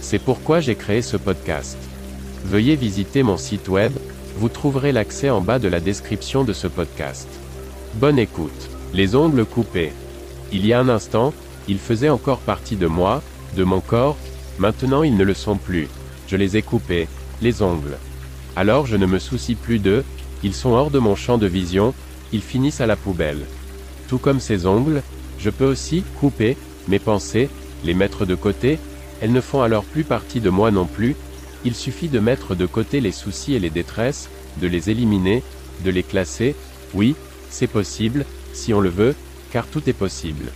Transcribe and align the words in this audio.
C'est 0.00 0.18
pourquoi 0.18 0.60
j'ai 0.60 0.74
créé 0.74 1.02
ce 1.02 1.16
podcast. 1.16 1.76
Veuillez 2.44 2.76
visiter 2.76 3.22
mon 3.22 3.36
site 3.36 3.68
web, 3.68 3.92
vous 4.36 4.48
trouverez 4.48 4.92
l'accès 4.92 5.30
en 5.30 5.40
bas 5.40 5.58
de 5.58 5.68
la 5.68 5.80
description 5.80 6.44
de 6.44 6.52
ce 6.52 6.66
podcast. 6.66 7.28
Bonne 7.94 8.18
écoute. 8.18 8.70
Les 8.94 9.14
ongles 9.16 9.44
coupés. 9.44 9.92
Il 10.52 10.64
y 10.64 10.72
a 10.72 10.80
un 10.80 10.88
instant, 10.88 11.34
ils 11.68 11.78
faisaient 11.78 12.08
encore 12.08 12.38
partie 12.38 12.76
de 12.76 12.86
moi, 12.86 13.22
de 13.56 13.64
mon 13.64 13.80
corps, 13.80 14.16
maintenant 14.58 15.02
ils 15.02 15.16
ne 15.16 15.24
le 15.24 15.34
sont 15.34 15.56
plus. 15.56 15.88
Je 16.26 16.36
les 16.36 16.56
ai 16.56 16.62
coupés, 16.62 17.08
les 17.42 17.60
ongles. 17.60 17.98
Alors 18.56 18.86
je 18.86 18.96
ne 18.96 19.06
me 19.06 19.18
soucie 19.18 19.56
plus 19.56 19.78
d'eux, 19.78 20.04
ils 20.42 20.54
sont 20.54 20.70
hors 20.70 20.90
de 20.90 20.98
mon 20.98 21.16
champ 21.16 21.36
de 21.36 21.46
vision, 21.46 21.92
ils 22.32 22.42
finissent 22.42 22.80
à 22.80 22.86
la 22.86 22.96
poubelle. 22.96 23.44
Tout 24.08 24.18
comme 24.18 24.40
ces 24.40 24.66
ongles, 24.66 25.02
je 25.38 25.50
peux 25.50 25.66
aussi 25.66 26.02
couper 26.20 26.56
mes 26.86 26.98
pensées, 26.98 27.50
les 27.84 27.94
mettre 27.94 28.24
de 28.24 28.34
côté, 28.34 28.78
elles 29.20 29.32
ne 29.32 29.40
font 29.40 29.62
alors 29.62 29.84
plus 29.84 30.04
partie 30.04 30.40
de 30.40 30.50
moi 30.50 30.70
non 30.70 30.86
plus, 30.86 31.16
il 31.64 31.74
suffit 31.74 32.08
de 32.08 32.20
mettre 32.20 32.54
de 32.54 32.66
côté 32.66 33.00
les 33.00 33.12
soucis 33.12 33.54
et 33.54 33.58
les 33.58 33.70
détresses, 33.70 34.28
de 34.60 34.66
les 34.66 34.90
éliminer, 34.90 35.42
de 35.84 35.90
les 35.90 36.02
classer, 36.02 36.54
oui, 36.94 37.14
c'est 37.50 37.66
possible, 37.66 38.24
si 38.52 38.72
on 38.72 38.80
le 38.80 38.88
veut, 38.88 39.14
car 39.50 39.66
tout 39.66 39.88
est 39.88 39.94
possible. 39.94 40.46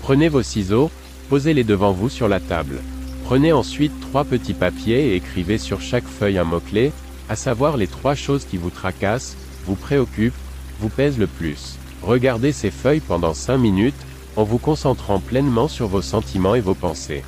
Prenez 0.00 0.28
vos 0.28 0.42
ciseaux, 0.42 0.90
posez-les 1.30 1.64
devant 1.64 1.92
vous 1.92 2.08
sur 2.08 2.28
la 2.28 2.40
table. 2.40 2.80
Prenez 3.24 3.52
ensuite 3.52 3.98
trois 4.00 4.24
petits 4.24 4.54
papiers 4.54 5.08
et 5.08 5.14
écrivez 5.16 5.56
sur 5.56 5.80
chaque 5.80 6.06
feuille 6.06 6.38
un 6.38 6.44
mot-clé, 6.44 6.92
à 7.28 7.36
savoir 7.36 7.78
les 7.78 7.86
trois 7.86 8.14
choses 8.14 8.44
qui 8.44 8.58
vous 8.58 8.70
tracassent, 8.70 9.36
vous 9.66 9.76
préoccupent, 9.76 10.34
vous 10.80 10.90
pèsent 10.90 11.18
le 11.18 11.26
plus. 11.26 11.78
Regardez 12.02 12.52
ces 12.52 12.70
feuilles 12.70 13.00
pendant 13.00 13.32
5 13.32 13.56
minutes, 13.56 13.94
en 14.36 14.44
vous 14.44 14.58
concentrant 14.58 15.20
pleinement 15.20 15.68
sur 15.68 15.86
vos 15.86 16.02
sentiments 16.02 16.54
et 16.54 16.60
vos 16.60 16.74
pensées. 16.74 17.22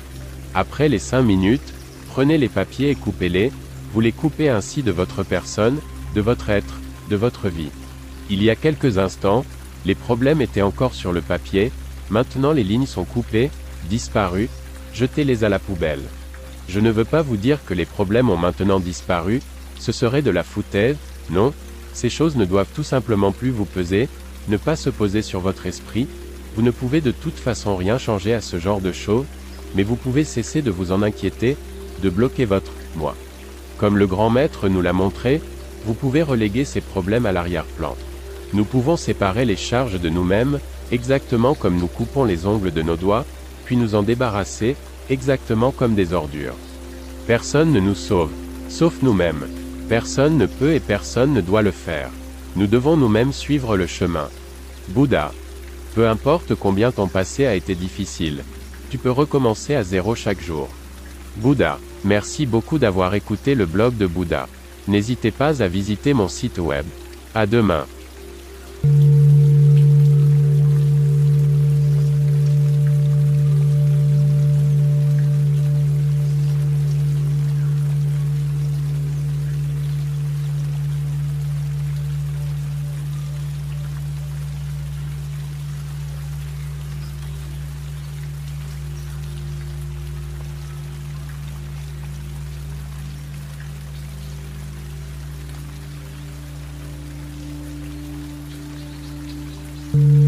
Après 0.59 0.89
les 0.89 0.97
5 0.97 1.21
minutes, 1.21 1.71
prenez 2.09 2.39
les 2.39 2.49
papiers 2.49 2.89
et 2.89 2.95
coupez-les, 2.95 3.51
vous 3.93 3.99
les 3.99 4.11
coupez 4.11 4.49
ainsi 4.49 4.81
de 4.81 4.91
votre 4.91 5.21
personne, 5.21 5.77
de 6.15 6.21
votre 6.21 6.49
être, 6.49 6.79
de 7.11 7.15
votre 7.15 7.47
vie. 7.47 7.69
Il 8.31 8.41
y 8.41 8.49
a 8.49 8.55
quelques 8.55 8.97
instants, 8.97 9.45
les 9.85 9.93
problèmes 9.93 10.41
étaient 10.41 10.63
encore 10.63 10.95
sur 10.95 11.11
le 11.11 11.21
papier, 11.21 11.71
maintenant 12.09 12.53
les 12.53 12.63
lignes 12.63 12.87
sont 12.87 13.05
coupées, 13.05 13.51
disparues, 13.87 14.49
jetez-les 14.95 15.43
à 15.43 15.49
la 15.49 15.59
poubelle. 15.59 16.01
Je 16.67 16.79
ne 16.79 16.89
veux 16.89 17.05
pas 17.05 17.21
vous 17.21 17.37
dire 17.37 17.63
que 17.63 17.75
les 17.75 17.85
problèmes 17.85 18.31
ont 18.31 18.35
maintenant 18.35 18.79
disparu, 18.79 19.43
ce 19.77 19.91
serait 19.91 20.23
de 20.23 20.31
la 20.31 20.43
foutaise, 20.43 20.97
non, 21.29 21.53
ces 21.93 22.09
choses 22.09 22.35
ne 22.35 22.45
doivent 22.45 22.73
tout 22.73 22.81
simplement 22.81 23.31
plus 23.31 23.51
vous 23.51 23.65
peser, 23.65 24.09
ne 24.47 24.57
pas 24.57 24.75
se 24.75 24.89
poser 24.89 25.21
sur 25.21 25.39
votre 25.39 25.67
esprit, 25.67 26.07
vous 26.55 26.63
ne 26.63 26.71
pouvez 26.71 27.01
de 27.01 27.11
toute 27.11 27.37
façon 27.37 27.75
rien 27.75 27.99
changer 27.99 28.33
à 28.33 28.41
ce 28.41 28.57
genre 28.57 28.81
de 28.81 28.91
choses, 28.91 29.27
mais 29.75 29.83
vous 29.83 29.95
pouvez 29.95 30.23
cesser 30.23 30.61
de 30.61 30.71
vous 30.71 30.91
en 30.91 31.01
inquiéter, 31.01 31.57
de 32.01 32.09
bloquer 32.09 32.45
votre 32.45 32.71
moi. 32.95 33.15
Comme 33.77 33.97
le 33.97 34.07
grand 34.07 34.29
maître 34.29 34.69
nous 34.69 34.81
l'a 34.81 34.93
montré, 34.93 35.41
vous 35.85 35.93
pouvez 35.93 36.23
reléguer 36.23 36.65
ces 36.65 36.81
problèmes 36.81 37.25
à 37.25 37.31
l'arrière-plan. 37.31 37.95
Nous 38.53 38.65
pouvons 38.65 38.97
séparer 38.97 39.45
les 39.45 39.55
charges 39.55 39.99
de 39.99 40.09
nous-mêmes, 40.09 40.59
exactement 40.91 41.53
comme 41.53 41.77
nous 41.77 41.87
coupons 41.87 42.23
les 42.23 42.45
ongles 42.45 42.71
de 42.71 42.81
nos 42.81 42.95
doigts, 42.95 43.25
puis 43.65 43.77
nous 43.77 43.95
en 43.95 44.03
débarrasser, 44.03 44.75
exactement 45.09 45.71
comme 45.71 45.95
des 45.95 46.13
ordures. 46.13 46.55
Personne 47.27 47.71
ne 47.71 47.79
nous 47.79 47.95
sauve, 47.95 48.31
sauf 48.69 49.01
nous-mêmes. 49.01 49.47
Personne 49.89 50.37
ne 50.37 50.45
peut 50.45 50.73
et 50.73 50.79
personne 50.79 51.33
ne 51.33 51.41
doit 51.41 51.61
le 51.61 51.71
faire. 51.71 52.09
Nous 52.55 52.67
devons 52.67 52.97
nous-mêmes 52.97 53.33
suivre 53.33 53.77
le 53.77 53.87
chemin. 53.87 54.29
Bouddha. 54.89 55.31
Peu 55.93 56.07
importe 56.07 56.55
combien 56.55 56.91
ton 56.91 57.07
passé 57.07 57.45
a 57.45 57.55
été 57.55 57.75
difficile. 57.75 58.43
Tu 58.89 58.97
peux 58.97 59.11
recommencer 59.11 59.75
à 59.75 59.83
zéro 59.83 60.15
chaque 60.15 60.41
jour. 60.41 60.69
Bouddha. 61.37 61.79
Merci 62.03 62.45
beaucoup 62.45 62.79
d'avoir 62.79 63.15
écouté 63.15 63.55
le 63.55 63.65
blog 63.65 63.97
de 63.97 64.07
Bouddha. 64.07 64.47
N'hésitez 64.87 65.31
pas 65.31 65.61
à 65.61 65.67
visiter 65.67 66.13
mon 66.13 66.27
site 66.27 66.59
web. 66.59 66.85
À 67.35 67.45
demain. 67.45 67.85
Mm-hmm. 99.97 100.26